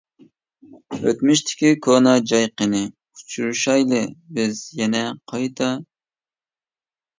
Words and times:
ئۆتمۈشتىكى 1.09 1.69
كونا 1.87 2.13
جاي 2.31 2.47
قېنى؟ 2.63 2.81
ئۇچرىشايلى 2.87 4.01
بىز 4.39 4.65
يەنە 4.83 5.07
قايتا. 5.35 5.71